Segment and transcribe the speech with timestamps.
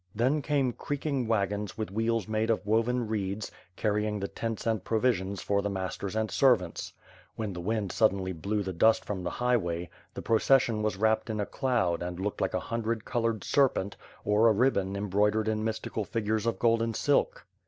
[0.15, 5.43] Then came creaking wagons with wheels made of woven reeds, canyin^ the tents and provisions
[5.43, 6.91] for the masters and servants.
[7.35, 11.39] When the wind suddenly blew the dust from the highway, the procession was wrapped in
[11.39, 13.95] a cloud and looked like a hundred colored serpent,
[14.25, 17.45] or a ribbon embroi dered in mystical figures in golden silk.